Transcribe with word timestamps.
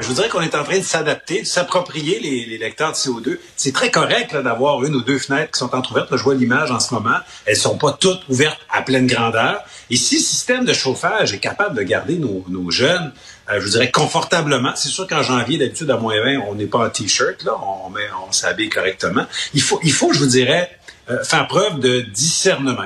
Je 0.00 0.06
voudrais 0.06 0.28
qu'on 0.28 0.40
est 0.40 0.54
en 0.54 0.62
train 0.62 0.78
de 0.78 0.84
s'adapter, 0.84 1.42
de 1.42 1.46
s'approprier 1.46 2.20
les, 2.20 2.58
lecteurs 2.58 2.92
de 2.92 2.96
CO2. 2.96 3.38
C'est 3.56 3.72
très 3.72 3.90
correct 3.90 4.36
d'avoir 4.36 4.84
une 4.84 4.94
ou 4.94 5.02
deux 5.02 5.18
fenêtres 5.18 5.52
qui 5.52 5.58
sont 5.58 5.74
entrouvertes. 5.74 6.08
je 6.16 6.22
vois 6.22 6.34
l'image 6.34 6.70
en 6.70 6.78
ce 6.78 6.94
moment. 6.94 7.18
Elles 7.46 7.56
sont 7.56 7.76
pas 7.76 7.92
toutes 7.92 8.20
ouvertes 8.28 8.60
à 8.70 8.82
pleine 8.82 9.06
grandeur. 9.06 9.60
Et 9.90 9.96
si 9.96 10.16
le 10.16 10.22
système 10.22 10.64
de 10.64 10.72
chauffage 10.72 11.32
est 11.32 11.40
capable 11.40 11.76
de 11.76 11.82
garder 11.82 12.16
nos, 12.16 12.70
jeunes, 12.70 13.12
euh, 13.50 13.58
je 13.58 13.64
vous 13.64 13.70
dirais 13.70 13.90
confortablement. 13.90 14.72
C'est 14.76 14.88
sûr 14.88 15.06
qu'en 15.06 15.22
janvier, 15.22 15.58
d'habitude, 15.58 15.90
à 15.90 15.96
moins 15.96 16.20
20, 16.22 16.42
on 16.48 16.54
n'est 16.54 16.66
pas 16.66 16.86
en 16.86 16.90
t-shirt, 16.90 17.42
là, 17.44 17.52
on, 17.84 17.90
met, 17.90 18.02
on 18.28 18.30
s'habille 18.30 18.68
correctement. 18.68 19.24
Il 19.54 19.62
faut, 19.62 19.80
il 19.82 19.92
faut, 19.92 20.12
je 20.12 20.20
vous 20.20 20.26
dirais, 20.26 20.70
euh, 21.10 21.24
faire 21.24 21.46
preuve 21.48 21.80
de 21.80 22.00
discernement. 22.00 22.84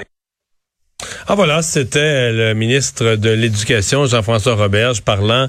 Ah 1.33 1.35
voilà, 1.35 1.63
c'était 1.63 2.31
le 2.31 2.53
ministre 2.53 3.17
de 3.17 3.31
l'Éducation, 3.31 4.05
Jean-François 4.05 4.55
Roberge, 4.55 5.01
parlant 5.01 5.49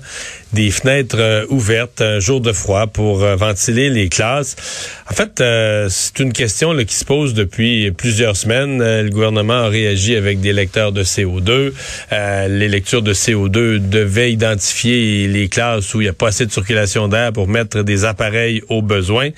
des 0.53 0.71
fenêtres 0.71 1.17
euh, 1.19 1.45
ouvertes 1.49 1.99
un 1.99 2.21
jour 2.21 2.39
de 2.39 2.53
froid 2.53 2.87
pour 2.87 3.21
euh, 3.21 3.35
ventiler 3.35 3.89
les 3.89 4.07
classes. 4.07 4.55
En 5.11 5.13
fait, 5.13 5.41
euh, 5.41 5.87
c'est 5.89 6.19
une 6.19 6.31
question 6.31 6.73
qui 6.85 6.95
se 6.95 7.03
pose 7.03 7.33
depuis 7.33 7.91
plusieurs 7.91 8.37
semaines. 8.37 8.77
le 8.79 9.09
gouvernement 9.09 9.63
a 9.65 9.67
réagi 9.67 10.15
avec 10.15 10.39
des 10.39 10.53
lecteurs 10.53 10.93
de 10.93 11.03
CO2. 11.03 11.73
les 12.11 12.69
lectures 12.69 13.01
de 13.01 13.13
CO2 13.13 13.79
devaient 13.79 14.31
identifier 14.31 15.27
les 15.27 15.49
classes 15.49 15.93
où 15.93 15.99
il 15.99 16.05
n'y 16.05 16.09
a 16.09 16.13
pas 16.13 16.29
assez 16.29 16.45
de 16.45 16.51
circulation 16.51 17.09
d'air 17.09 17.33
pour 17.33 17.49
mettre 17.49 17.81
des 17.83 18.05
appareils 18.05 18.61
aux 18.69 18.81
besoins. 18.81 19.31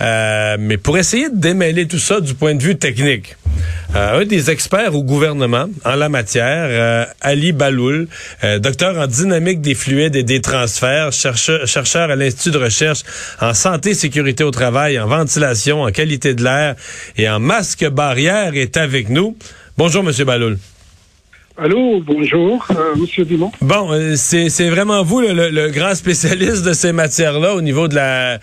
mais 0.00 0.76
pour 0.76 0.98
essayer 0.98 1.30
de 1.30 1.36
démêler 1.36 1.88
tout 1.88 1.98
ça 1.98 2.20
du 2.20 2.34
point 2.34 2.54
de 2.54 2.62
vue 2.62 2.76
technique, 2.76 3.36
un 3.94 4.24
des 4.24 4.50
experts 4.50 4.94
au 4.94 5.02
gouvernement 5.02 5.66
en 5.84 5.94
la 5.96 6.08
matière, 6.08 7.08
Ali 7.20 7.52
Baloul, 7.52 8.08
docteur 8.60 8.98
en 8.98 9.06
dynamique 9.06 9.60
des 9.60 9.74
fluides 9.74 10.16
et 10.16 10.22
des 10.22 10.40
transfert, 10.40 11.12
chercheur, 11.12 12.10
à 12.10 12.16
l'Institut 12.16 12.52
de 12.52 12.58
recherche 12.58 13.02
en 13.40 13.54
santé, 13.54 13.94
sécurité 13.94 14.44
au 14.44 14.50
travail, 14.50 14.98
en 14.98 15.06
ventilation, 15.06 15.82
en 15.82 15.90
qualité 15.90 16.34
de 16.34 16.44
l'air 16.44 16.76
et 17.16 17.28
en 17.28 17.40
masque 17.40 17.88
barrière 17.88 18.54
est 18.54 18.76
avec 18.76 19.08
nous. 19.08 19.36
Bonjour, 19.76 20.02
Monsieur 20.02 20.24
Baloul. 20.24 20.58
Allô, 21.62 22.00
bonjour, 22.00 22.66
euh, 22.70 22.96
Monsieur 22.96 23.24
Dumont. 23.24 23.52
Bon, 23.60 23.92
euh, 23.92 24.14
c'est 24.16 24.70
vraiment 24.70 25.02
vous 25.02 25.20
le, 25.20 25.68
grand 25.68 25.94
spécialiste 25.94 26.64
de 26.64 26.72
ces 26.72 26.92
matières-là 26.92 27.54
au 27.54 27.60
niveau 27.60 27.86
de 27.86 27.96
la 27.96 28.38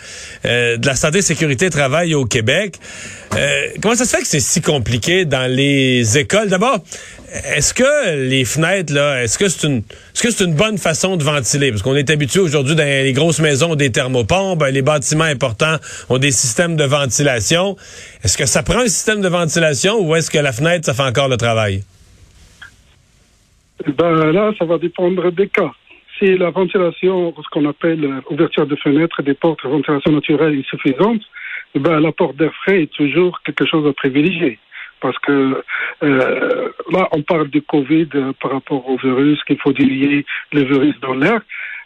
euh, 0.45 0.77
de 0.77 0.85
la 0.85 0.95
santé, 0.95 1.23
sécurité, 1.23 1.69
travail 1.69 2.13
au 2.13 2.25
Québec. 2.25 2.75
comment 3.81 3.95
ça 3.95 4.05
se 4.05 4.15
fait 4.15 4.21
que 4.21 4.27
c'est 4.27 4.39
si 4.39 4.61
compliqué 4.61 5.25
dans 5.25 5.49
les 5.49 6.17
écoles? 6.19 6.49
D'abord, 6.49 6.79
est-ce 7.55 7.73
que 7.73 8.27
les 8.27 8.45
fenêtres 8.45 8.93
là, 8.93 9.23
est-ce 9.23 9.39
que 9.39 9.49
c'est 9.49 9.65
une 9.65 9.77
est-ce 9.77 10.21
que 10.21 10.29
c'est 10.29 10.43
une 10.43 10.53
bonne 10.53 10.77
façon 10.77 11.15
de 11.17 11.23
ventiler? 11.23 11.71
Parce 11.71 11.81
qu'on 11.81 11.95
est 11.95 12.11
habitué 12.11 12.41
aujourd'hui 12.41 12.75
dans 12.75 12.83
les 12.83 13.13
grosses 13.13 13.39
maisons 13.39 13.73
des 13.73 13.91
thermopompes, 13.91 14.63
les 14.71 14.83
bâtiments 14.83 15.23
importants 15.23 15.77
ont 16.09 16.19
des 16.19 16.31
systèmes 16.31 16.75
de 16.75 16.83
ventilation. 16.83 17.77
Est-ce 18.23 18.37
que 18.37 18.45
ça 18.45 18.61
prend 18.61 18.81
un 18.81 18.89
système 18.89 19.21
de 19.21 19.29
ventilation 19.29 19.99
ou 19.99 20.15
est-ce 20.15 20.29
que 20.29 20.37
la 20.39 20.51
fenêtre 20.51 20.85
ça 20.85 20.93
fait 20.93 21.01
encore 21.01 21.29
le 21.29 21.37
travail? 21.37 21.83
Ben 23.85 24.31
là, 24.31 24.51
ça 24.57 24.65
va 24.65 24.77
dépendre 24.77 25.31
des 25.31 25.47
cas. 25.47 25.71
Si 26.17 26.37
la 26.37 26.49
ventilation, 26.49 27.33
ce 27.35 27.49
qu'on 27.51 27.65
appelle 27.69 28.21
ouverture 28.29 28.65
de 28.65 28.75
fenêtres 28.75 29.21
des 29.21 29.35
portes 29.35 29.63
ventilation 29.63 30.11
naturelle 30.11 30.57
est 30.57 30.67
suffisante, 30.67 31.21
ben, 31.75 31.99
la 31.99 32.11
porte 32.11 32.35
d'air 32.37 32.53
frais 32.63 32.83
est 32.83 32.93
toujours 32.93 33.39
quelque 33.43 33.65
chose 33.65 33.87
à 33.87 33.93
privilégier. 33.93 34.59
Parce 34.99 35.17
que 35.19 35.61
euh, 36.03 36.69
là, 36.91 37.07
on 37.11 37.21
parle 37.21 37.49
du 37.49 37.61
Covid 37.61 38.09
euh, 38.15 38.33
par 38.41 38.51
rapport 38.51 38.89
au 38.89 38.97
virus, 38.97 39.43
qu'il 39.43 39.59
faut 39.59 39.73
diluer 39.73 40.25
le 40.53 40.63
virus 40.63 40.99
dans 41.01 41.13
l'air. 41.13 41.41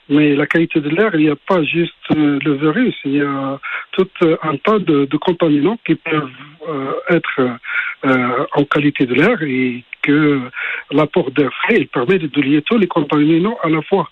Mais 0.10 0.36
la 0.36 0.46
qualité 0.46 0.80
de 0.80 0.90
l'air, 0.90 1.14
il 1.14 1.22
n'y 1.22 1.30
a 1.30 1.36
pas 1.36 1.64
juste 1.64 1.94
euh, 2.16 2.40
le 2.44 2.54
virus, 2.54 2.96
il 3.06 3.18
y 3.18 3.22
a 3.22 3.60
tout 3.92 4.10
un 4.22 4.56
tas 4.58 4.80
de, 4.80 5.06
de 5.06 5.18
contaminants 5.18 5.78
qui 5.86 5.96
peuvent 5.96 6.30
être 7.10 7.58
en 8.04 8.64
qualité 8.66 9.06
de 9.06 9.16
l'air 9.16 9.42
et 9.42 9.84
que 10.02 10.42
l'apport 10.92 11.32
d'air 11.32 11.52
frais 11.64 11.78
il 11.78 11.88
permet 11.88 12.20
de 12.20 12.42
lier 12.42 12.62
tous 12.62 12.78
les 12.78 12.88
contaminants 12.88 13.58
à 13.64 13.70
la 13.70 13.82
fois. 13.82 14.10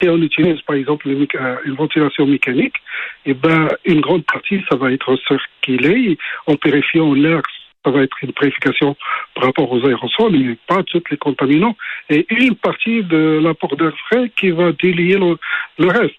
Si 0.00 0.08
on 0.08 0.20
utilise 0.20 0.60
par 0.62 0.76
exemple 0.76 1.08
une 1.08 1.74
ventilation 1.74 2.26
mécanique, 2.26 2.76
et 3.24 3.30
eh 3.30 3.34
ben 3.34 3.68
une 3.84 4.00
grande 4.00 4.24
partie 4.24 4.62
ça 4.70 4.76
va 4.76 4.92
être 4.92 5.16
circulé 5.26 6.18
en 6.46 6.56
purifiant 6.56 7.14
l'air. 7.14 7.42
Ça 7.84 7.92
va 7.92 8.02
être 8.02 8.16
une 8.22 8.32
purification 8.32 8.96
par 9.36 9.44
rapport 9.44 9.70
aux 9.70 9.86
aérosols, 9.86 10.32
mais 10.32 10.56
pas 10.66 10.82
tous 10.82 11.04
les 11.08 11.16
contaminants. 11.16 11.76
Et 12.10 12.26
une 12.30 12.56
partie 12.56 13.04
de 13.04 13.38
l'apport 13.40 13.76
d'air 13.76 13.92
frais 14.08 14.28
qui 14.36 14.50
va 14.50 14.72
délier 14.72 15.18
le, 15.18 15.88
reste. 15.88 16.18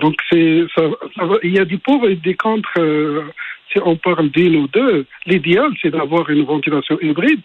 Donc 0.00 0.14
c'est 0.30 0.64
ça, 0.74 0.84
il 1.42 1.54
y 1.54 1.58
a 1.58 1.66
des 1.66 1.76
pour 1.76 2.08
et 2.08 2.16
des 2.16 2.34
contre. 2.34 2.70
Euh, 2.78 3.24
si 3.70 3.78
on 3.84 3.96
parle 3.96 4.30
d'une 4.30 4.56
ou 4.56 4.68
deux, 4.68 5.06
l'idéal 5.26 5.70
c'est 5.80 5.90
d'avoir 5.90 6.28
une 6.30 6.44
ventilation 6.44 6.98
hybride 7.00 7.40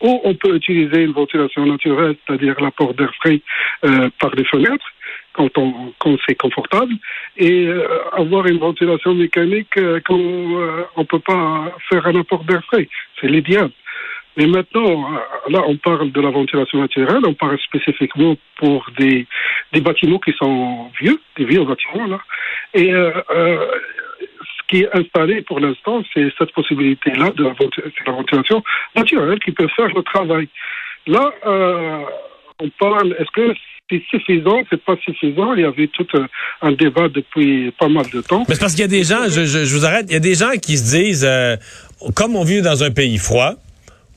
ou 0.00 0.20
on 0.24 0.34
peut 0.34 0.54
utiliser 0.56 1.02
une 1.02 1.12
ventilation 1.12 1.66
naturelle, 1.66 2.16
c'est-à-dire 2.26 2.60
l'apport 2.60 2.94
d'air 2.94 3.12
frais 3.20 3.40
euh, 3.84 4.08
par 4.20 4.34
les 4.34 4.44
fenêtres, 4.44 4.86
quand, 5.32 5.56
on, 5.58 5.92
quand 5.98 6.16
c'est 6.26 6.34
confortable, 6.34 6.94
et 7.36 7.66
euh, 7.66 7.86
avoir 8.12 8.46
une 8.46 8.58
ventilation 8.58 9.14
mécanique 9.14 9.76
euh, 9.76 10.00
quand 10.04 10.18
euh, 10.18 10.84
on 10.96 11.04
peut 11.04 11.20
pas 11.20 11.72
faire 11.88 12.06
un 12.06 12.16
apport 12.16 12.44
d'air 12.44 12.62
frais. 12.64 12.88
C'est 13.20 13.28
l'idéal. 13.28 13.70
Mais 14.36 14.46
maintenant, 14.46 15.10
là, 15.48 15.64
on 15.66 15.76
parle 15.76 16.12
de 16.12 16.20
la 16.20 16.30
ventilation 16.30 16.78
naturelle, 16.78 17.22
on 17.26 17.34
parle 17.34 17.58
spécifiquement 17.58 18.36
pour 18.56 18.88
des, 18.96 19.26
des 19.72 19.80
bâtiments 19.80 20.20
qui 20.20 20.32
sont 20.32 20.92
vieux, 21.00 21.18
des 21.36 21.44
vieux 21.44 21.64
bâtiments, 21.64 22.06
là. 22.06 22.20
Et 22.72 22.92
qui 24.68 24.82
est 24.82 24.88
installé 24.94 25.42
pour 25.42 25.60
l'instant, 25.60 26.02
c'est 26.14 26.28
cette 26.38 26.52
possibilité-là 26.52 27.30
de 27.30 27.44
la 27.44 28.12
ventilation 28.12 28.62
naturelle 28.94 29.38
qui 29.40 29.52
peut 29.52 29.68
faire 29.74 29.88
le 29.88 30.02
travail. 30.02 30.48
Là, 31.06 31.32
euh, 31.46 32.04
on 32.60 32.68
parle, 32.78 33.16
est-ce 33.18 33.30
que 33.32 33.54
c'est 33.90 34.02
suffisant, 34.10 34.60
c'est 34.68 34.82
pas 34.84 34.96
suffisant. 35.02 35.54
Il 35.54 35.62
y 35.62 35.64
avait 35.64 35.88
tout 35.88 36.06
un, 36.60 36.72
débat 36.72 37.08
depuis 37.08 37.70
pas 37.78 37.88
mal 37.88 38.04
de 38.12 38.20
temps. 38.20 38.44
Mais 38.48 38.54
c'est 38.54 38.60
parce 38.60 38.72
qu'il 38.72 38.82
y 38.82 38.84
a 38.84 38.88
des 38.88 39.04
gens, 39.04 39.28
je, 39.28 39.44
je, 39.44 39.74
vous 39.74 39.86
arrête, 39.86 40.06
il 40.08 40.12
y 40.12 40.16
a 40.16 40.20
des 40.20 40.34
gens 40.34 40.50
qui 40.60 40.76
se 40.76 40.96
disent, 40.96 41.24
euh, 41.26 41.56
comme 42.14 42.36
on 42.36 42.44
vit 42.44 42.60
dans 42.60 42.84
un 42.84 42.90
pays 42.90 43.16
froid, 43.16 43.54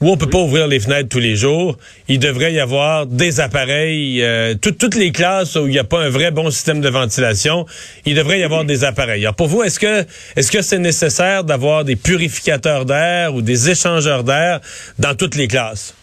où 0.01 0.09
on 0.09 0.17
peut 0.17 0.29
pas 0.29 0.39
ouvrir 0.39 0.67
les 0.67 0.79
fenêtres 0.79 1.09
tous 1.09 1.19
les 1.19 1.35
jours, 1.35 1.77
il 2.07 2.19
devrait 2.19 2.53
y 2.53 2.59
avoir 2.59 3.05
des 3.05 3.39
appareils, 3.39 4.21
euh, 4.23 4.55
toutes 4.55 4.95
les 4.95 5.11
classes 5.11 5.55
où 5.55 5.67
il 5.67 5.71
n'y 5.71 5.79
a 5.79 5.83
pas 5.83 6.01
un 6.01 6.09
vrai 6.09 6.31
bon 6.31 6.49
système 6.49 6.81
de 6.81 6.89
ventilation, 6.89 7.65
il 8.05 8.15
devrait 8.15 8.39
y 8.39 8.43
avoir 8.43 8.65
des 8.65 8.83
appareils. 8.83 9.21
Alors 9.21 9.35
pour 9.35 9.47
vous, 9.47 9.63
est-ce 9.63 9.79
que 9.79 10.01
est-ce 10.35 10.51
que 10.51 10.61
c'est 10.61 10.79
nécessaire 10.79 11.43
d'avoir 11.43 11.83
des 11.83 11.95
purificateurs 11.95 12.85
d'air 12.85 13.35
ou 13.35 13.41
des 13.41 13.69
échangeurs 13.69 14.23
d'air 14.23 14.59
dans 14.97 15.15
toutes 15.15 15.35
les 15.35 15.47
classes? 15.47 15.95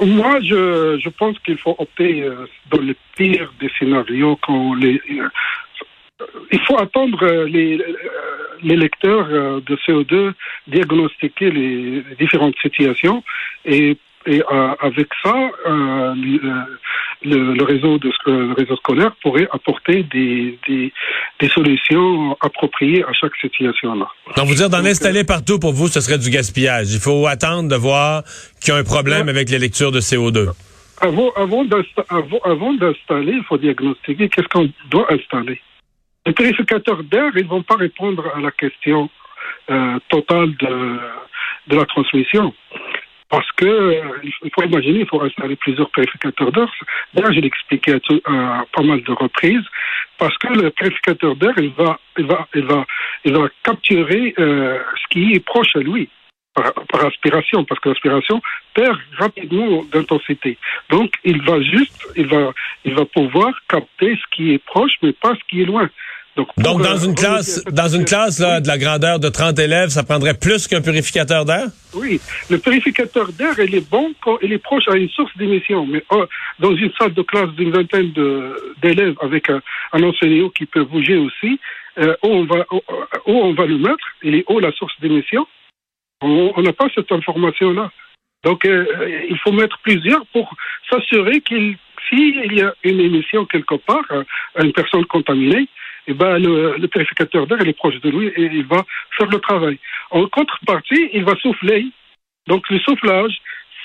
Moi, 0.00 0.40
je, 0.40 0.98
je 1.02 1.08
pense 1.10 1.38
qu'il 1.40 1.58
faut 1.58 1.76
opter 1.78 2.22
euh, 2.22 2.46
dans 2.70 2.80
le 2.80 2.94
pire 3.16 3.52
des 3.60 3.70
scénarios 3.78 4.38
quand 4.40 4.74
les, 4.74 4.94
euh, 4.94 5.28
il 6.50 6.60
faut 6.60 6.78
attendre 6.78 7.22
euh, 7.22 7.44
les, 7.46 7.78
euh, 7.78 7.96
les 8.66 8.76
lecteurs 8.76 9.26
euh, 9.30 9.60
de 9.66 9.76
CO2 9.76 10.32
diagnostiquer 10.66 11.50
les 11.50 12.04
différentes 12.18 12.56
situations 12.60 13.22
et, 13.64 13.96
et 14.26 14.42
avec 14.80 15.08
ça, 15.22 15.50
le, 17.24 17.62
réseau 17.62 17.98
de, 17.98 18.10
le 18.26 18.52
réseau 18.54 18.76
scolaire 18.76 19.12
pourrait 19.22 19.46
apporter 19.52 20.02
des, 20.02 20.58
des, 20.66 20.92
des 21.40 21.48
solutions 21.48 22.36
appropriées 22.40 23.04
à 23.04 23.12
chaque 23.12 23.36
situation-là. 23.40 24.08
Donc, 24.36 24.46
vous 24.46 24.54
dire 24.54 24.70
d'en 24.70 24.84
installer 24.84 25.24
partout 25.24 25.58
pour 25.58 25.72
vous, 25.72 25.88
ce 25.88 26.00
serait 26.00 26.18
du 26.18 26.30
gaspillage. 26.30 26.92
Il 26.92 27.00
faut 27.00 27.26
attendre 27.26 27.68
de 27.68 27.76
voir 27.76 28.22
qu'il 28.60 28.74
y 28.74 28.76
a 28.76 28.80
un 28.80 28.84
problème 28.84 29.28
avec 29.28 29.48
les 29.50 29.58
lectures 29.58 29.92
de 29.92 30.00
CO2. 30.00 30.48
Avant, 31.00 31.30
avant 31.36 31.64
d'installer, 31.64 33.32
il 33.32 33.44
faut 33.48 33.58
diagnostiquer 33.58 34.28
qu'est-ce 34.28 34.48
qu'on 34.48 34.68
doit 34.90 35.12
installer. 35.12 35.60
Les 36.26 36.32
purificateurs 36.32 37.04
d'air, 37.04 37.30
ils 37.36 37.44
ne 37.44 37.48
vont 37.48 37.62
pas 37.62 37.76
répondre 37.76 38.24
à 38.34 38.40
la 38.40 38.50
question 38.50 39.08
euh, 39.70 39.98
totale 40.08 40.56
de, 40.56 40.98
la 41.76 41.84
transmission. 41.86 42.52
Parce 43.28 43.50
que 43.52 43.64
euh, 43.64 44.02
il 44.22 44.50
faut 44.52 44.64
imaginer, 44.64 45.00
il 45.00 45.06
faut 45.08 45.22
installer 45.22 45.54
plusieurs 45.54 45.88
purificateurs 45.90 46.50
d'air. 46.50 46.68
D'ailleurs, 47.14 47.32
je 47.32 47.40
l'ai 47.40 47.46
expliqué 47.46 47.94
à, 48.24 48.64
pas 48.72 48.82
mal 48.82 49.02
de 49.02 49.12
reprises. 49.12 49.64
Parce 50.18 50.36
que 50.38 50.48
le 50.48 50.70
purificateur 50.70 51.36
d'air, 51.36 51.52
il 51.58 51.70
va, 51.70 51.98
il 52.18 52.26
va, 52.26 52.48
il 52.54 52.64
va, 52.64 52.84
il 53.24 53.32
va 53.32 53.48
capturer 53.62 54.34
euh, 54.38 54.78
ce 54.96 55.08
qui 55.10 55.32
est 55.34 55.44
proche 55.44 55.76
à 55.76 55.80
lui 55.80 56.08
par, 56.54 56.72
par 56.90 57.04
aspiration, 57.04 57.64
parce 57.64 57.80
que 57.80 57.90
l'aspiration 57.90 58.40
perd 58.74 58.98
rapidement 59.18 59.84
d'intensité. 59.92 60.58
Donc, 60.90 61.12
il 61.22 61.40
va 61.42 61.60
juste, 61.60 62.08
il 62.16 62.26
va, 62.26 62.52
il 62.84 62.94
va 62.94 63.04
pouvoir 63.04 63.52
capter 63.68 64.16
ce 64.16 64.34
qui 64.34 64.54
est 64.54 64.64
proche, 64.64 64.92
mais 65.02 65.12
pas 65.12 65.34
ce 65.34 65.44
qui 65.48 65.62
est 65.62 65.66
loin. 65.66 65.88
Donc, 66.36 66.48
dans 66.58 66.78
euh, 66.84 67.06
une 67.06 67.14
classe, 67.14 67.64
dans 67.64 67.88
une 67.88 68.04
classe 68.04 68.38
là, 68.40 68.60
de 68.60 68.68
la 68.68 68.76
grandeur 68.76 69.18
de 69.18 69.28
30 69.28 69.58
élèves, 69.58 69.88
ça 69.88 70.02
prendrait 70.02 70.34
plus 70.34 70.68
qu'un 70.68 70.82
purificateur 70.82 71.46
d'air? 71.46 71.68
Oui, 71.94 72.20
le 72.50 72.58
purificateur 72.58 73.32
d'air, 73.32 73.58
il 73.58 73.74
est 73.74 73.90
bon 73.90 74.12
quand 74.22 74.38
il 74.42 74.52
est 74.52 74.58
proche 74.58 74.86
à 74.88 74.96
une 74.96 75.08
source 75.08 75.34
d'émission. 75.38 75.86
Mais 75.86 76.04
oh, 76.10 76.26
dans 76.58 76.76
une 76.76 76.92
salle 76.98 77.14
de 77.14 77.22
classe 77.22 77.50
d'une 77.50 77.70
vingtaine 77.70 78.12
d'élèves 78.82 79.16
avec 79.22 79.48
un, 79.48 79.62
enseignant 79.92 80.50
qui 80.50 80.66
peut 80.66 80.84
bouger 80.84 81.16
aussi, 81.16 81.58
euh, 81.98 82.14
où, 82.22 82.28
on 82.28 82.44
va, 82.44 82.66
où, 82.70 83.32
on 83.32 83.54
va 83.54 83.64
le 83.64 83.78
mettre, 83.78 84.06
il 84.22 84.34
est 84.34 84.44
haut 84.46 84.60
la 84.60 84.72
source 84.72 84.92
d'émission. 85.00 85.46
On 86.20 86.60
n'a 86.60 86.72
pas 86.72 86.88
cette 86.94 87.12
information-là. 87.12 87.90
Donc, 88.44 88.64
euh, 88.66 89.26
il 89.30 89.38
faut 89.38 89.52
mettre 89.52 89.78
plusieurs 89.82 90.24
pour 90.26 90.54
s'assurer 90.90 91.40
qu'il 91.40 91.76
s'il 92.08 92.52
y 92.52 92.62
a 92.62 92.72
une 92.84 93.00
émission 93.00 93.44
quelque 93.46 93.74
part 93.74 94.04
à 94.54 94.62
une 94.62 94.72
personne 94.72 95.04
contaminée, 95.06 95.68
eh 96.08 96.14
ben, 96.14 96.38
le, 96.38 96.76
le 96.78 96.88
purificateur 96.88 97.46
d'air 97.46 97.60
est 97.60 97.72
proche 97.72 98.00
de 98.00 98.10
lui 98.10 98.28
et 98.28 98.44
il 98.52 98.64
va 98.66 98.84
faire 99.16 99.28
le 99.28 99.38
travail. 99.38 99.78
En 100.10 100.26
contrepartie, 100.26 101.10
il 101.12 101.24
va 101.24 101.34
souffler. 101.36 101.86
Donc 102.46 102.68
le 102.70 102.78
soufflage, 102.80 103.36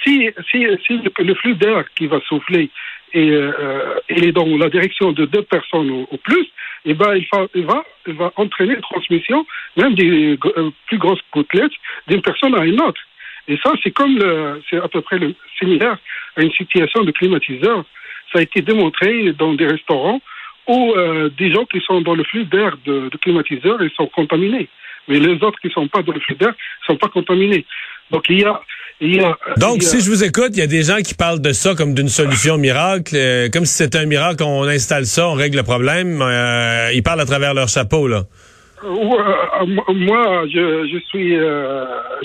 si, 0.03 0.29
si, 0.50 0.65
si 0.85 1.00
le, 1.19 1.35
flux 1.35 1.56
d'air 1.56 1.85
qui 1.95 2.07
va 2.07 2.19
souffler 2.21 2.69
et 3.13 3.31
euh, 3.31 4.00
est 4.07 4.31
dans 4.31 4.45
la 4.45 4.69
direction 4.69 5.12
de 5.12 5.25
deux 5.25 5.41
personnes 5.44 5.91
au, 5.91 6.18
plus, 6.18 6.47
eh 6.85 6.94
ben, 6.94 7.15
il, 7.15 7.27
va, 7.31 7.47
il, 7.53 7.65
va, 7.65 7.83
il 8.07 8.13
va 8.13 8.31
entraîner 8.35 8.75
la 8.75 8.81
transmission, 8.81 9.45
même 9.75 9.95
des 9.95 10.38
euh, 10.57 10.71
plus 10.88 10.97
grosses 10.97 11.19
gouttelettes, 11.33 11.74
d'une 12.07 12.21
personne 12.21 12.56
à 12.56 12.65
une 12.65 12.79
autre. 12.81 13.01
Et 13.47 13.57
ça, 13.63 13.74
c'est 13.83 13.91
comme 13.91 14.17
c'est 14.69 14.77
à 14.77 14.88
peu 14.88 15.01
près 15.01 15.17
le, 15.17 15.35
similaire 15.59 15.97
à 16.38 16.41
une 16.41 16.51
situation 16.51 17.03
de 17.03 17.12
climatiseur. 17.12 17.83
Ça 18.31 18.39
a 18.39 18.44
été 18.44 18.62
démontré 18.62 19.33
dans 19.33 19.53
des 19.53 19.67
restaurants 19.67 20.21
ou 20.68 20.94
euh, 20.96 21.30
des 21.38 21.52
gens 21.52 21.66
qui 21.66 21.80
sont 21.81 22.02
dans 22.02 22.16
le 22.16 22.24
flux 22.24 22.46
d'air 22.46 22.78
de, 22.86 23.10
de 23.10 23.18
climatiseurs, 23.18 23.81
ils 23.81 23.92
sont 23.92 24.08
contaminés. 24.08 24.68
Mais 25.08 25.19
les 25.19 25.42
autres 25.44 25.60
qui 25.60 25.68
ne 25.68 25.72
sont 25.72 25.88
pas 25.88 26.04
dans 26.04 26.13
le 26.13 26.19
flux 26.19 26.36
d'air 26.36 26.50
ne 26.50 26.94
sont 26.94 26.98
pas 26.98 27.10
contaminés. 27.10 27.66
Donc 28.12 28.25
il 28.30 28.40
y 28.40 28.46
a 28.46 28.62
il 29.04 29.16
y 29.16 29.19
a, 29.19 29.36
Donc, 29.58 29.81
si 29.81 30.00
je 30.00 30.12
vous 30.12 30.24
écoute, 30.24 30.52
il 30.52 30.60
y 30.60 30.62
a 30.62 30.68
des 30.68 30.84
gens 30.84 30.98
qui 30.98 31.16
parlent 31.16 31.42
de 31.42 31.54
ça 31.54 31.74
comme 31.74 31.96
d'une 31.96 32.08
solution 32.08 32.60
miracle, 32.60 33.16
euh, 33.16 33.50
comme 33.52 33.66
si 33.66 33.74
c'était 33.74 33.98
un 33.98 34.06
miracle, 34.06 34.44
on 34.44 34.62
installe 34.66 35.08
ça, 35.08 35.28
on 35.28 35.34
règle 35.34 35.58
le 35.58 35.63
problème. 35.63 36.22
Euh, 36.22 36.92
ils 36.94 37.02
parlent 37.02 37.19
à 37.19 37.25
travers 37.25 37.56
leur 37.56 37.68
chapeau, 37.68 38.08
là. 38.08 38.25
moi, 38.84 40.44
je, 40.54 40.88
je 40.88 41.00
suis 41.10 41.36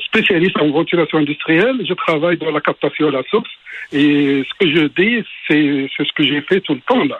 spécialiste 0.04 0.58
en 0.58 0.68
ventilation 0.70 1.16
industrielle. 1.16 1.76
Je 1.88 1.94
travaille 1.94 2.36
dans 2.36 2.50
la 2.50 2.60
captation 2.60 3.08
à 3.08 3.10
la 3.10 3.22
source. 3.30 3.48
Et 3.92 4.44
ce 4.46 4.54
que 4.58 4.70
je 4.70 4.86
dis, 4.88 5.24
c'est 5.48 5.88
ce 5.96 6.12
que 6.12 6.24
j'ai 6.24 6.42
fait 6.42 6.60
tout 6.60 6.74
le 6.74 6.80
temps, 6.80 7.04
là. 7.04 7.18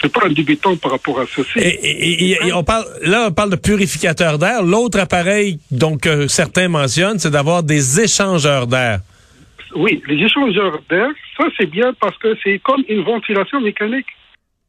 C'est 0.00 0.12
pas 0.12 0.26
un 0.26 0.30
débutant 0.30 0.76
par 0.76 0.92
rapport 0.92 1.20
à 1.20 1.26
ceci. 1.26 1.58
Et, 1.58 2.38
on 2.54 2.64
parle, 2.64 2.84
là, 3.02 3.26
on 3.28 3.32
parle 3.32 3.50
de 3.50 3.56
purificateur 3.56 4.38
d'air. 4.38 4.62
L'autre 4.62 4.98
appareil, 4.98 5.58
donc, 5.70 6.02
que 6.02 6.26
certains 6.26 6.68
mentionnent, 6.68 7.18
c'est 7.18 7.30
d'avoir 7.30 7.62
des 7.62 8.00
échangeurs 8.00 8.66
d'air. 8.66 9.00
Oui, 9.74 10.02
les 10.06 10.24
échangeurs 10.24 10.80
d'air, 10.88 11.08
ça 11.36 11.44
c'est 11.58 11.66
bien 11.66 11.92
parce 12.00 12.16
que 12.18 12.36
c'est 12.42 12.58
comme 12.60 12.82
une 12.88 13.02
ventilation 13.02 13.60
mécanique. 13.60 14.06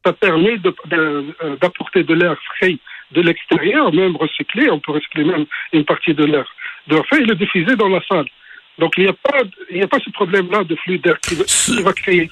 Ça 0.04 0.12
permet 0.12 0.56
euh, 0.92 1.22
d'apporter 1.60 2.04
de, 2.04 2.14
l'air 2.14 2.36
frais 2.56 2.76
de 3.12 3.20
l'extérieur, 3.20 3.92
même 3.92 4.16
recyclé. 4.16 4.70
On 4.70 4.78
peut 4.78 4.92
recycler 4.92 5.24
même 5.24 5.46
une 5.72 5.84
partie 5.84 6.14
de 6.14 6.24
l'air 6.24 6.46
de 6.88 6.96
frais 7.08 7.20
et 7.20 7.24
le 7.24 7.34
diffuser 7.34 7.76
dans 7.76 7.88
la 7.88 8.00
salle. 8.08 8.26
Donc 8.78 8.94
il 8.96 9.04
n'y 9.04 9.10
a 9.10 9.12
pas, 9.12 9.42
il 9.70 9.82
a 9.82 9.88
pas 9.88 9.98
ce 10.00 10.10
problème-là 10.10 10.64
de 10.64 10.74
flux 10.76 10.98
d'air 10.98 11.18
qui, 11.20 11.34
va 11.82 11.92
créer. 11.92 12.30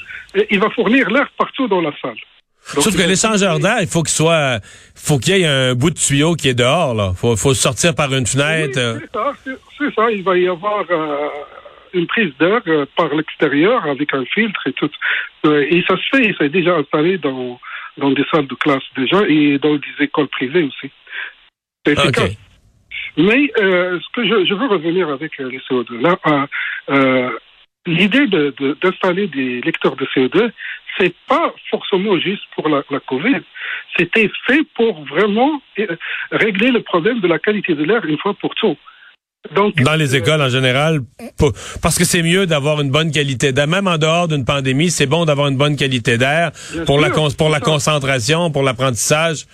Il 0.50 0.58
va 0.58 0.70
fournir 0.70 1.10
l'air 1.10 1.28
partout 1.36 1.68
dans 1.68 1.80
la 1.80 1.92
salle. 2.00 2.16
Sauf 2.68 2.96
que 2.96 3.08
l'échangeur 3.08 3.58
d'air, 3.58 3.78
il 3.80 3.86
faut 3.86 4.02
qu'il 4.02 4.14
soit, 4.14 4.60
faut 4.94 5.18
qu'il 5.18 5.36
y 5.36 5.42
ait 5.42 5.46
un 5.46 5.74
bout 5.74 5.90
de 5.90 5.98
tuyau 5.98 6.34
qui 6.34 6.48
est 6.48 6.54
dehors, 6.54 6.94
là. 6.94 7.12
Faut, 7.16 7.34
faut 7.36 7.54
sortir 7.54 7.94
par 7.94 8.12
une 8.12 8.26
fenêtre. 8.26 8.74
c'est 9.00 9.12
ça, 9.12 9.32
c'est 9.78 9.94
ça. 9.94 10.10
Il 10.10 10.22
va 10.22 10.36
y 10.36 10.46
avoir 10.48 10.84
euh, 10.90 11.28
une 11.94 12.06
prise 12.06 12.32
d'air 12.38 12.60
euh, 12.66 12.84
par 12.96 13.14
l'extérieur 13.14 13.84
avec 13.86 14.12
un 14.12 14.24
filtre 14.26 14.60
et 14.66 14.72
tout. 14.72 14.90
Euh, 15.46 15.66
et 15.70 15.82
ça 15.88 15.96
se 15.96 16.16
fait, 16.16 16.34
c'est 16.38 16.50
déjà 16.50 16.76
installé 16.76 17.16
dans, 17.16 17.58
dans 17.96 18.10
des 18.10 18.24
salles 18.30 18.46
de 18.46 18.54
classe 18.54 18.84
déjà 18.96 19.22
et 19.26 19.58
dans 19.58 19.74
des 19.74 20.04
écoles 20.04 20.28
privées 20.28 20.64
aussi. 20.64 20.90
C'est 21.86 21.92
efficace. 21.92 22.36
Mais 23.16 23.50
ce 23.56 24.12
que 24.12 24.24
je, 24.24 24.44
je, 24.44 24.54
veux 24.54 24.68
revenir 24.68 25.08
avec 25.08 25.38
les 25.38 25.58
CO2, 25.58 26.00
là, 26.00 26.46
l'idée 27.86 28.26
d'installer 28.26 29.26
de, 29.26 29.34
des 29.34 29.60
lecteurs 29.62 29.96
de 29.96 30.04
CO2, 30.06 30.50
c'est 30.96 31.14
pas 31.28 31.52
forcément 31.70 32.18
juste 32.18 32.42
pour 32.54 32.68
la, 32.68 32.82
la 32.90 33.00
Covid. 33.00 33.40
C'était 33.96 34.30
fait 34.46 34.62
pour 34.74 35.04
vraiment 35.04 35.60
euh, 35.78 35.86
régler 36.30 36.70
le 36.70 36.82
problème 36.82 37.20
de 37.20 37.28
la 37.28 37.38
qualité 37.38 37.74
de 37.74 37.84
l'air 37.84 38.04
une 38.04 38.18
fois 38.18 38.34
pour 38.34 38.54
tout. 38.54 38.76
Donc, 39.54 39.76
dans 39.76 39.94
les 39.94 40.14
euh, 40.14 40.18
écoles 40.18 40.42
en 40.42 40.48
général, 40.48 41.00
parce 41.80 41.96
que 41.96 42.04
c'est 42.04 42.22
mieux 42.22 42.46
d'avoir 42.46 42.80
une 42.80 42.90
bonne 42.90 43.12
qualité 43.12 43.52
d'air. 43.52 43.68
Même 43.68 43.86
en 43.86 43.96
dehors 43.96 44.28
d'une 44.28 44.44
pandémie, 44.44 44.90
c'est 44.90 45.06
bon 45.06 45.24
d'avoir 45.24 45.48
une 45.48 45.56
bonne 45.56 45.76
qualité 45.76 46.18
d'air 46.18 46.50
pour 46.86 47.00
la, 47.00 47.10
pour 47.10 47.48
la 47.48 47.60
concentration, 47.60 48.50
pour 48.50 48.62
l'apprentissage. 48.62 49.46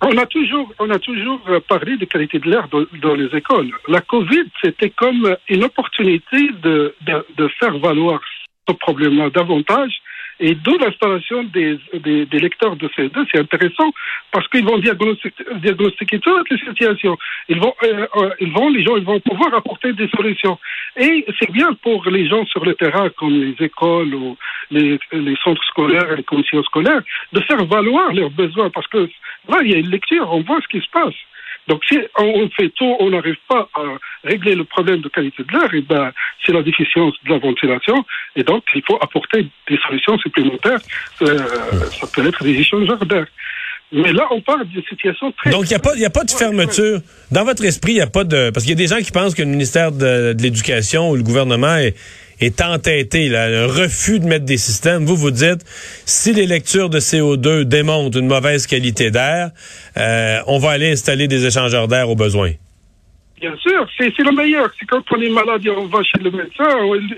On 0.00 0.16
a 0.16 0.26
toujours, 0.26 0.72
on 0.78 0.90
a 0.90 0.98
toujours 0.98 1.40
parlé 1.68 1.96
de 1.96 2.04
qualité 2.04 2.38
de 2.38 2.48
l'air 2.50 2.68
dans, 2.68 3.14
les 3.14 3.34
écoles. 3.36 3.70
La 3.88 4.02
Covid, 4.02 4.44
c'était 4.62 4.90
comme 4.90 5.36
une 5.48 5.64
opportunité 5.64 6.50
de, 6.62 6.94
de, 7.06 7.26
de 7.36 7.48
faire 7.58 7.76
valoir 7.78 8.20
problème-là 8.74 9.30
davantage. 9.30 10.00
Et 10.38 10.54
d'où 10.54 10.76
l'installation 10.76 11.44
des, 11.44 11.78
des, 11.94 12.38
lecteurs 12.38 12.76
de 12.76 12.88
CO2, 12.88 13.26
c'est 13.32 13.38
intéressant 13.38 13.90
parce 14.30 14.46
qu'ils 14.48 14.66
vont 14.66 14.76
diagnostiquer, 14.76 15.44
diagnostiquer, 15.62 16.18
toutes 16.18 16.50
les 16.50 16.58
situations. 16.58 17.16
Ils 17.48 17.58
vont, 17.58 17.74
euh, 17.84 18.06
euh, 18.16 18.30
ils 18.40 18.52
vont, 18.52 18.68
les 18.68 18.84
gens, 18.84 18.96
ils 18.96 19.04
vont 19.04 19.18
pouvoir 19.20 19.54
apporter 19.54 19.94
des 19.94 20.08
solutions. 20.08 20.58
Et 20.98 21.24
c'est 21.38 21.50
bien 21.50 21.72
pour 21.82 22.04
les 22.10 22.28
gens 22.28 22.44
sur 22.46 22.62
le 22.66 22.74
terrain, 22.74 23.08
comme 23.16 23.32
les 23.32 23.64
écoles 23.64 24.14
ou 24.14 24.36
les, 24.70 24.98
les 25.12 25.36
centres 25.42 25.64
scolaires, 25.64 26.14
les 26.14 26.22
commissions 26.22 26.62
scolaires, 26.64 27.02
de 27.32 27.40
faire 27.40 27.64
valoir 27.64 28.12
leurs 28.12 28.30
besoins 28.30 28.68
parce 28.68 28.88
que 28.88 29.08
là, 29.48 29.60
il 29.62 29.70
y 29.70 29.74
a 29.74 29.78
une 29.78 29.90
lecture, 29.90 30.30
on 30.30 30.42
voit 30.42 30.60
ce 30.60 30.68
qui 30.68 30.84
se 30.84 30.90
passe. 30.90 31.14
Donc, 31.68 31.84
si 31.84 31.98
on 32.18 32.48
fait 32.50 32.68
tout, 32.70 32.96
on 33.00 33.10
n'arrive 33.10 33.36
pas 33.48 33.68
à 33.74 33.82
régler 34.24 34.54
le 34.54 34.64
problème 34.64 35.00
de 35.00 35.08
qualité 35.08 35.42
de 35.42 35.52
l'air, 35.52 35.72
et 35.74 35.80
ben, 35.80 36.12
c'est 36.44 36.52
la 36.52 36.62
déficience 36.62 37.14
de 37.24 37.30
la 37.30 37.38
ventilation, 37.38 38.04
et 38.36 38.42
donc 38.42 38.64
il 38.74 38.82
faut 38.86 38.98
apporter 39.00 39.48
des 39.68 39.78
solutions 39.78 40.16
supplémentaires. 40.18 40.80
Euh, 41.22 41.38
ça 41.90 42.06
peut 42.14 42.26
être 42.26 42.42
des 42.44 42.58
échangeurs 42.58 43.04
d'air. 43.04 43.26
Mais 43.92 44.12
là, 44.12 44.26
on 44.32 44.40
parle 44.40 44.66
d'une 44.66 44.82
situation 44.82 45.32
très... 45.32 45.50
Donc, 45.50 45.64
il 45.64 45.68
n'y 45.68 45.74
a, 45.74 45.78
pas, 45.78 45.92
a 45.92 46.10
pas 46.10 46.24
de 46.24 46.30
fermeture. 46.30 47.00
Dans 47.30 47.44
votre 47.44 47.64
esprit, 47.64 47.92
il 47.92 47.96
n'y 47.96 48.00
a 48.00 48.08
pas 48.08 48.24
de... 48.24 48.50
Parce 48.50 48.64
qu'il 48.64 48.70
y 48.70 48.76
a 48.76 48.76
des 48.76 48.88
gens 48.88 49.00
qui 49.00 49.12
pensent 49.12 49.34
que 49.34 49.42
le 49.42 49.48
ministère 49.48 49.92
de, 49.92 50.32
de 50.32 50.42
l'Éducation 50.42 51.10
ou 51.10 51.16
le 51.16 51.22
gouvernement 51.22 51.76
est 51.76 51.94
est 52.40 52.60
entêté, 52.60 53.28
là, 53.28 53.44
un 53.44 53.66
refus 53.66 54.20
de 54.20 54.26
mettre 54.26 54.44
des 54.44 54.56
systèmes. 54.56 55.04
Vous 55.04 55.16
vous 55.16 55.30
dites, 55.30 55.64
si 56.04 56.32
les 56.32 56.46
lectures 56.46 56.90
de 56.90 56.98
CO2 56.98 57.64
démontrent 57.64 58.18
une 58.18 58.28
mauvaise 58.28 58.66
qualité 58.66 59.10
d'air, 59.10 59.50
euh, 59.96 60.40
on 60.46 60.58
va 60.58 60.70
aller 60.70 60.90
installer 60.92 61.28
des 61.28 61.46
échangeurs 61.46 61.88
d'air 61.88 62.10
au 62.10 62.16
besoin. 62.16 62.50
Bien 63.40 63.54
sûr, 63.56 63.86
c'est 63.98 64.18
le 64.18 64.32
meilleur. 64.34 64.70
C'est 64.78 64.86
quand 64.86 65.02
on 65.10 65.20
est 65.20 65.28
malade, 65.28 65.66
on 65.68 65.86
va 65.86 66.02
chez 66.02 66.18
le 66.22 66.30
médecin, 66.30 66.68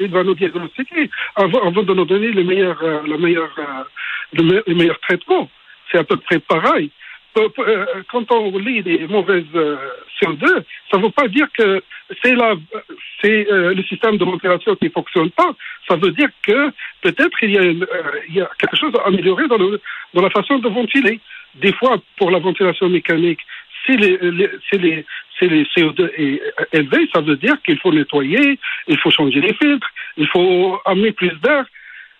il 0.00 0.10
va 0.10 0.25
nous 0.25 0.34
diagnostiquer 0.34 1.08
avant, 1.37 1.70
de 1.70 1.94
nous 1.94 2.04
donner 2.04 2.32
le 2.32 2.44
meilleur, 2.44 2.76
euh, 2.82 3.00
le 3.06 3.18
meilleur, 3.18 3.50
euh, 3.58 4.64
le 4.66 4.75
meilleur 4.75 4.98
traitement. 5.00 5.48
C'est 5.90 5.99
à 5.99 6.04
peu 6.04 6.16
près 6.16 6.38
pareil. 6.38 6.90
Euh, 7.37 7.87
quand 8.11 8.30
on 8.33 8.59
lit 8.59 8.83
des 8.83 9.07
mauvaises 9.07 9.45
euh, 9.54 9.76
CO2, 10.21 10.47
ça 10.90 10.99
ne 10.99 11.02
veut 11.04 11.11
pas 11.11 11.28
dire 11.28 11.47
que 11.57 11.83
c'est 12.23 12.35
euh, 12.35 13.75
le 13.75 13.83
système 13.85 14.16
de 14.16 14.25
ventilation 14.25 14.75
qui 14.76 14.87
ne 14.87 14.90
fonctionne 14.90 15.30
pas. 15.30 15.54
Ça 15.88 15.97
veut 15.97 16.11
dire 16.12 16.28
que 16.42 16.71
peut-être 17.02 17.37
il, 17.42 17.85
y 18.30 18.40
a 18.40 18.50
quelque 18.59 18.76
chose 18.76 18.92
à 18.97 19.07
améliorer 19.07 19.47
dans, 19.47 19.59
la 19.59 20.30
façon 20.30 20.59
de 20.59 20.68
ventiler. 20.68 21.21
Des 21.54 21.73
fois, 21.73 21.99
pour 22.16 22.30
la 22.30 22.38
ventilation 22.38 22.88
mécanique, 22.88 23.40
si 23.87 23.97
les, 23.97 24.18
les, 24.18 24.50
les, 24.73 25.07
les 25.42 25.64
CO2 25.64 26.11
est 26.16 26.42
élevé, 26.73 27.09
ça 27.12 27.21
veut 27.21 27.37
dire 27.37 27.57
qu'il 27.64 27.78
faut 27.78 27.92
nettoyer, 27.92 28.59
il 28.88 28.99
faut 28.99 29.11
changer 29.11 29.40
les 29.40 29.54
filtres, 29.54 29.88
il 30.16 30.26
faut 30.28 30.80
amener 30.85 31.12
plus 31.12 31.35
d'air. 31.40 31.64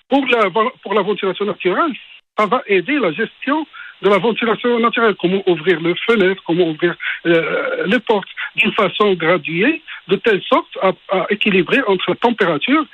Pour 0.09 0.25
la, 0.27 0.49
pour 0.83 0.95
la 0.95 1.03
ventilation 1.03 1.45
naturelle, 1.45 1.93
ça 2.39 2.47
va 2.47 2.63
aider 2.67 2.99
la 2.99 3.13
gestion 3.13 3.67
de 4.03 4.09
la 4.09 4.19
ventilation 4.19 4.79
naturelle, 4.79 5.17
comment 5.21 5.43
ouvrir 5.47 5.81
les 5.81 5.95
fenêtres, 6.07 6.43
comment 6.47 6.69
ouvrir 6.69 6.95
euh, 7.27 7.85
les 7.87 7.99
portes 7.99 8.29
d'une 8.55 8.73
façon 8.73 9.15
graduée, 9.15 9.83
de 10.07 10.17
telle 10.17 10.41
sorte 10.43 10.79
à, 10.81 11.27
équilibrer 11.31 11.81
entre 11.87 12.11
la 12.11 12.17
température 12.17 12.85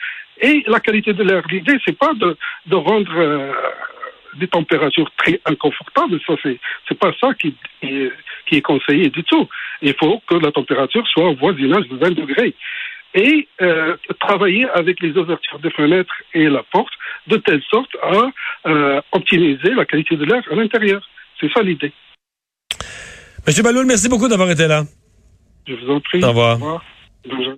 et 0.40 0.64
la 0.66 0.80
qualité 0.80 1.12
de 1.12 1.22
l'air. 1.22 1.42
L'idée, 1.50 1.78
c'est 1.84 1.98
pas 1.98 2.14
de, 2.14 2.36
de 2.66 2.74
rendre 2.74 3.12
euh, 3.16 3.52
des 4.36 4.48
températures 4.48 5.10
très 5.18 5.38
inconfortables, 5.44 6.18
ça 6.26 6.34
c'est 6.42 6.58
c'est 6.88 6.98
pas 6.98 7.12
ça 7.20 7.34
qui, 7.34 7.54
qui 7.80 8.56
est 8.56 8.62
conseillé 8.62 9.10
du 9.10 9.22
tout. 9.24 9.46
Il 9.82 9.94
faut 9.94 10.22
que 10.26 10.34
la 10.36 10.50
température 10.50 11.06
soit 11.06 11.28
au 11.28 11.34
voisinage 11.34 11.86
de 11.88 11.96
20 11.96 12.10
degrés 12.12 12.54
et 13.14 13.48
euh, 13.62 13.96
travailler 14.20 14.66
avec 14.70 15.00
les 15.00 15.16
ouvertures 15.16 15.58
des 15.60 15.70
fenêtres 15.70 16.14
et 16.34 16.48
la 16.48 16.62
porte 16.64 16.92
de 17.28 17.36
telle 17.38 17.62
sorte 17.70 17.90
à 18.02 18.32
euh, 18.68 19.00
optimiser 19.12 19.70
la 19.74 19.84
qualité 19.84 20.16
de 20.16 20.24
l'air 20.24 20.42
à 20.50 20.54
l'intérieur. 20.54 21.02
C'est 21.40 21.50
ça 21.52 21.62
l'idée. 21.62 21.92
Monsieur 23.46 23.62
Baloul, 23.62 23.86
merci 23.86 24.08
beaucoup 24.08 24.28
d'avoir 24.28 24.50
été 24.50 24.66
là. 24.66 24.84
Je 25.66 25.74
vous 25.74 25.90
en 25.90 26.00
prie. 26.00 26.22
Au 26.24 26.28
revoir. 26.28 26.60
Au 26.60 26.76
revoir. 27.30 27.56